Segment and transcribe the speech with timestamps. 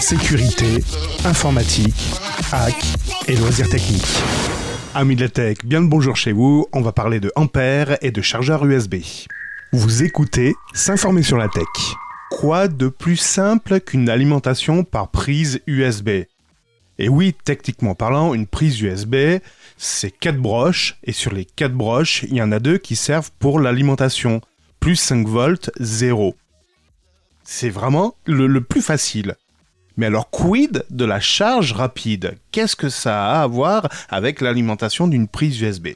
[0.00, 0.82] Sécurité,
[1.24, 1.94] informatique,
[2.52, 2.74] hack
[3.26, 4.18] et loisirs techniques.
[4.94, 6.66] Amis de la tech, bien le bonjour chez vous.
[6.72, 8.96] On va parler de ampères et de chargeurs USB.
[9.72, 11.66] Vous écoutez S'informer sur la tech.
[12.30, 16.08] Quoi de plus simple qu'une alimentation par prise USB
[16.98, 19.14] Et oui, techniquement parlant, une prise USB,
[19.76, 23.30] c'est quatre broches, et sur les quatre broches, il y en a deux qui servent
[23.38, 24.40] pour l'alimentation.
[24.80, 26.34] Plus 5 volts, 0.
[27.50, 29.34] C'est vraiment le, plus facile.
[29.96, 32.36] Mais alors, quid de la charge rapide?
[32.52, 35.88] Qu'est-ce que ça a à voir avec l'alimentation d'une prise USB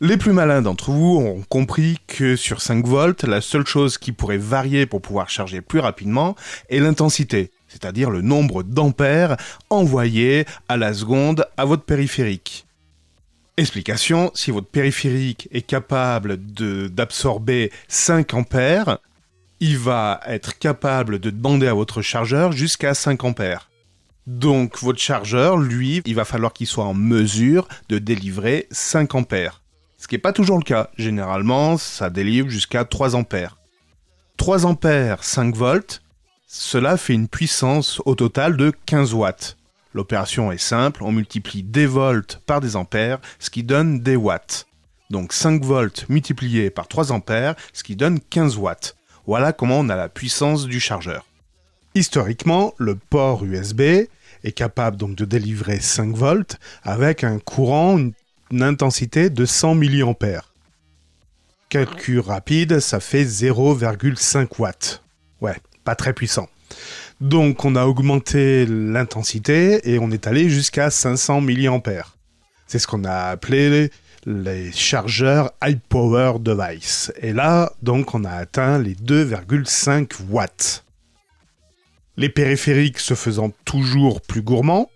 [0.00, 4.12] les plus malins d'entre vous ont compris que sur 5 volts, la seule chose qui
[4.12, 6.34] pourrait varier pour pouvoir charger plus rapidement
[6.68, 9.36] est l'intensité, c'est-à-dire le nombre d'ampères
[9.70, 12.66] envoyés à la seconde à votre périphérique.
[13.56, 18.98] Explication, si votre périphérique est capable d'absorber 5 ampères,
[19.60, 23.70] il va être capable de demander à votre chargeur jusqu'à 5 ampères.
[24.26, 29.62] Donc votre chargeur, lui, il va falloir qu'il soit en mesure de délivrer 5 ampères.
[29.98, 30.90] Ce qui n'est pas toujours le cas.
[30.96, 33.58] Généralement, ça délivre jusqu'à 3 ampères.
[34.36, 36.02] 3 ampères, 5 volts,
[36.46, 39.56] cela fait une puissance au total de 15 watts.
[39.92, 44.66] L'opération est simple, on multiplie des volts par des ampères, ce qui donne des watts.
[45.10, 48.96] Donc 5 volts multiplié par 3 ampères, ce qui donne 15 watts.
[49.26, 51.26] Voilà comment on a la puissance du chargeur.
[51.94, 58.62] Historiquement, le port USB est capable donc de délivrer 5 volts avec un courant, une
[58.62, 60.42] intensité de 100 mA.
[61.68, 65.02] Calcul rapide, ça fait 0,5 watts.
[65.40, 66.48] Ouais, pas très puissant.
[67.20, 71.80] Donc on a augmenté l'intensité et on est allé jusqu'à 500 mA.
[72.66, 73.90] C'est ce qu'on a appelé
[74.26, 77.12] les chargeurs high power device.
[77.20, 80.84] Et là, donc, on a atteint les 2,5 watts.
[82.16, 84.88] Les périphériques se faisant toujours plus gourmands,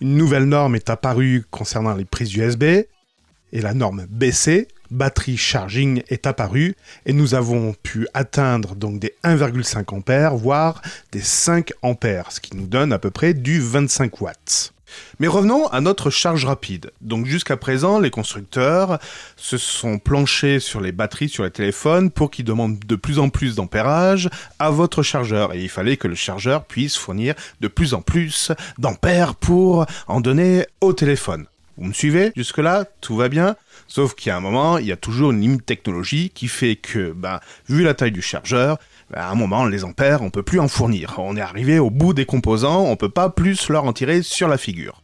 [0.00, 6.02] une nouvelle norme est apparue concernant les prises USB, et la norme BC, Battery Charging,
[6.08, 10.80] est apparue, et nous avons pu atteindre donc des 1,5 ampères, voire
[11.10, 14.72] des 5 ampères, ce qui nous donne à peu près du 25 watts.
[15.18, 16.92] Mais revenons à notre charge rapide.
[17.00, 18.98] Donc jusqu'à présent, les constructeurs
[19.36, 23.28] se sont planchés sur les batteries sur les téléphones pour qu'ils demandent de plus en
[23.28, 24.28] plus d'ampérage
[24.58, 25.54] à votre chargeur.
[25.54, 30.20] Et il fallait que le chargeur puisse fournir de plus en plus d'ampères pour en
[30.20, 31.46] donner au téléphone.
[31.76, 32.32] Vous me suivez?
[32.34, 33.54] Jusque-là, tout va bien
[33.86, 36.76] Sauf qu'il y a un moment, il y a toujours une limite technologie qui fait
[36.76, 38.78] que, bah, vu la taille du chargeur,
[39.14, 41.14] à un moment, les ampères, on peut plus en fournir.
[41.18, 44.48] On est arrivé au bout des composants, on peut pas plus leur en tirer sur
[44.48, 45.02] la figure.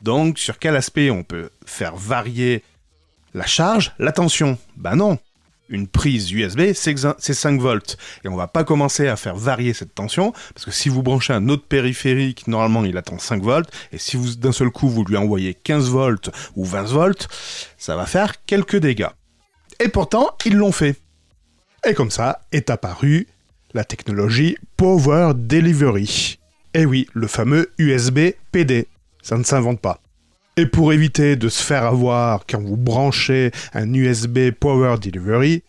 [0.00, 2.64] Donc, sur quel aspect on peut faire varier
[3.34, 3.92] la charge?
[3.98, 5.18] La tension Ben non.
[5.68, 7.96] Une prise USB, c'est 5 volts.
[8.24, 11.32] Et on va pas commencer à faire varier cette tension, parce que si vous branchez
[11.32, 15.16] un autre périphérique, normalement il attend 5 volts, et si d'un seul coup vous lui
[15.16, 17.28] envoyez 15 volts ou 20 volts,
[17.78, 19.10] ça va faire quelques dégâts.
[19.78, 20.96] Et pourtant, ils l'ont fait.
[21.88, 23.26] Et comme ça est apparue
[23.72, 26.38] la technologie Power Delivery.
[26.74, 28.86] Et oui, le fameux USB PD.
[29.22, 30.00] Ça ne s'invente pas.
[30.56, 35.62] Et pour éviter de se faire avoir quand vous branchez un USB Power Delivery,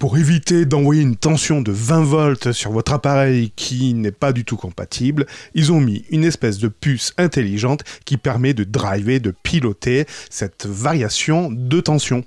[0.00, 4.44] pour éviter d'envoyer une tension de 20 volts sur votre appareil qui n'est pas du
[4.44, 9.32] tout compatible, ils ont mis une espèce de puce intelligente qui permet de driver, de
[9.42, 12.24] piloter cette variation de tension.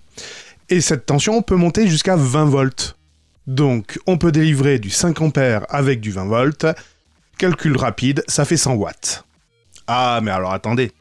[0.70, 2.97] Et cette tension peut monter jusqu'à 20 volts.
[3.48, 6.68] Donc, on peut délivrer du 5 ampères avec du 20 volts.
[7.38, 9.26] Calcul rapide, ça fait 100 watts.
[9.88, 10.92] Ah, mais alors attendez.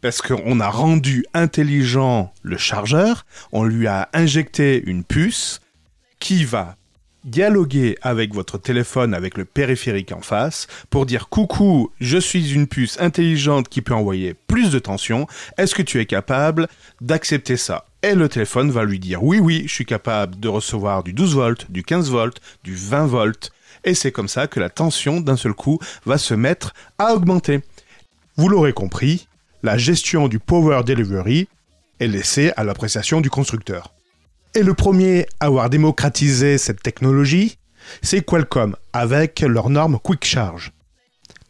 [0.00, 5.60] Parce qu'on a rendu intelligent le chargeur, on lui a injecté une puce
[6.18, 6.76] qui va
[7.24, 12.66] dialoguer avec votre téléphone, avec le périphérique en face, pour dire coucou, je suis une
[12.66, 16.68] puce intelligente qui peut envoyer plus de tension, est-ce que tu es capable
[17.00, 17.86] d'accepter ça?
[18.02, 21.34] Et le téléphone va lui dire oui, oui, je suis capable de recevoir du 12
[21.34, 23.50] volts, du 15 volts, du 20 volts,
[23.84, 27.60] et c'est comme ça que la tension d'un seul coup va se mettre à augmenter.
[28.36, 29.28] Vous l'aurez compris,
[29.62, 31.48] la gestion du power delivery
[31.98, 33.92] est laissée à l'appréciation du constructeur.
[34.54, 37.58] Et le premier à avoir démocratisé cette technologie,
[38.02, 40.72] c'est Qualcomm avec leur norme Quick Charge.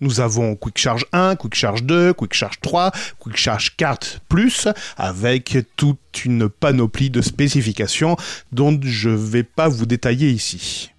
[0.00, 4.69] Nous avons Quick Charge 1, Quick Charge 2, Quick Charge 3, Quick Charge 4 Plus,
[4.97, 8.17] avec toute une panoplie de spécifications
[8.53, 10.91] dont je ne vais pas vous détailler ici.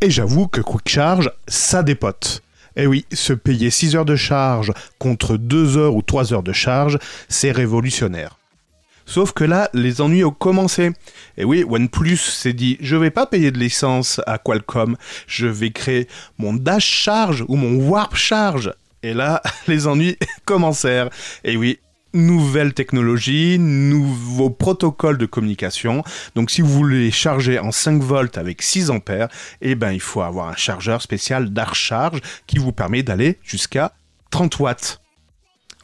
[0.00, 2.42] Et j'avoue que Quick Charge, ça dépote.
[2.76, 6.52] Eh oui, se payer 6 heures de charge contre 2 heures ou 3 heures de
[6.52, 6.98] charge,
[7.28, 8.38] c'est révolutionnaire.
[9.12, 10.90] Sauf que là, les ennuis ont commencé.
[11.36, 15.70] Et oui, OnePlus s'est dit, je vais pas payer de licence à Qualcomm, je vais
[15.70, 18.72] créer mon Dash Charge ou mon Warp Charge.
[19.02, 20.16] Et là, les ennuis
[20.46, 21.10] commencèrent.
[21.44, 21.78] Et oui,
[22.14, 26.02] nouvelle technologie, nouveaux protocoles de communication.
[26.34, 29.28] Donc si vous voulez charger en 5 volts avec 6 ampères,
[29.60, 33.92] eh ben il faut avoir un chargeur spécial d'arc charge qui vous permet d'aller jusqu'à
[34.30, 35.01] 30 watts.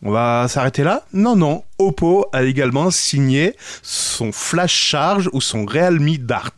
[0.02, 1.04] On va s'arrêter là?
[1.12, 1.64] Non, non.
[1.78, 6.54] Oppo a également signé son Flash Charge ou son Realme Dart.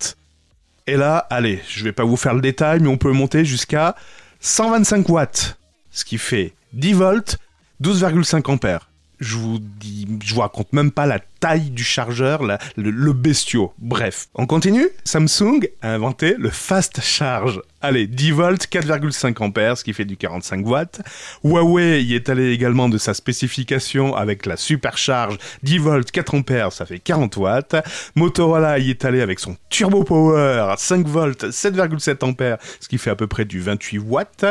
[0.86, 3.94] Et là, allez, je vais pas vous faire le détail, mais on peut monter jusqu'à
[4.40, 5.56] 125 watts,
[5.90, 7.38] ce qui fait 10 volts,
[7.82, 8.89] 12,5 ampères
[9.20, 13.72] je vous dis, je vous raconte même pas la taille du chargeur, le, le, bestiau.
[13.78, 14.88] Bref, on continue.
[15.04, 17.62] Samsung a inventé le fast charge.
[17.82, 21.00] Allez, 10 volts, 4,5 ampères, ce qui fait du 45 watts.
[21.44, 26.72] Huawei y est allé également de sa spécification avec la supercharge 10 volts, 4 ampères,
[26.72, 27.76] ça fait 40 watts.
[28.14, 33.10] Motorola y est allé avec son turbo power 5 volts, 7,7 ampères, ce qui fait
[33.10, 34.44] à peu près du 28 watts.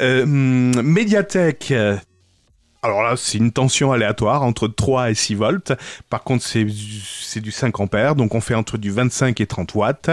[0.00, 1.72] Euh, Mediatek
[2.84, 5.72] alors là, c'est une tension aléatoire entre 3 et 6 volts.
[6.10, 10.10] Par contre, c'est du 5 ampères, donc on fait entre du 25 et 30 watts.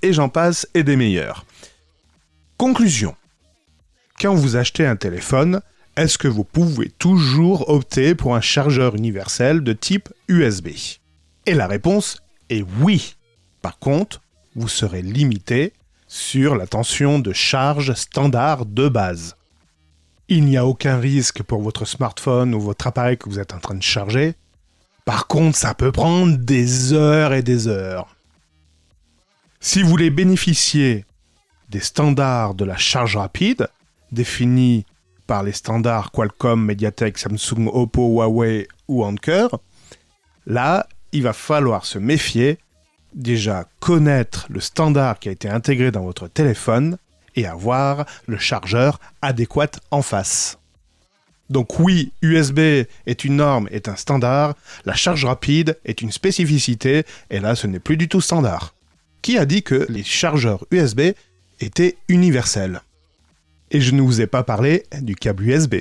[0.00, 1.44] Et j'en passe et des meilleurs.
[2.56, 3.16] Conclusion.
[4.20, 5.60] Quand vous achetez un téléphone,
[5.96, 10.68] est-ce que vous pouvez toujours opter pour un chargeur universel de type USB
[11.46, 13.16] Et la réponse est oui.
[13.60, 14.20] Par contre,
[14.54, 15.72] vous serez limité
[16.06, 19.34] sur la tension de charge standard de base
[20.28, 23.58] il n'y a aucun risque pour votre smartphone ou votre appareil que vous êtes en
[23.58, 24.34] train de charger.
[25.04, 28.16] Par contre, ça peut prendre des heures et des heures.
[29.60, 31.04] Si vous voulez bénéficier
[31.68, 33.68] des standards de la charge rapide,
[34.12, 34.86] définis
[35.26, 39.48] par les standards Qualcomm, Mediatek, Samsung, Oppo, Huawei ou Anker,
[40.46, 42.58] là, il va falloir se méfier,
[43.14, 46.98] déjà connaître le standard qui a été intégré dans votre téléphone
[47.36, 50.58] et avoir le chargeur adéquat en face.
[51.50, 52.58] Donc oui, USB
[53.06, 54.54] est une norme, est un standard,
[54.84, 58.74] la charge rapide est une spécificité, et là ce n'est plus du tout standard.
[59.22, 61.12] Qui a dit que les chargeurs USB
[61.60, 62.80] étaient universels?
[63.70, 65.76] Et je ne vous ai pas parlé du câble USB.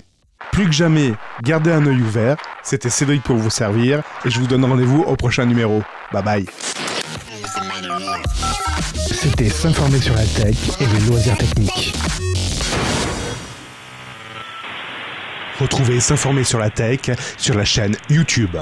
[0.51, 4.47] Plus que jamais, gardez un œil ouvert, c'était Cédric pour vous servir, et je vous
[4.47, 5.81] donne rendez-vous au prochain numéro.
[6.11, 6.45] Bye bye
[9.23, 11.93] c'était s'informer sur la tech et les loisirs techniques.
[15.61, 16.99] Retrouvez s'informer sur la tech
[17.37, 18.57] sur la chaîne YouTube.